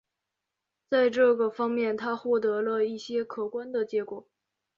[0.89, 4.25] 在这个方面他获得了一些可观的结果。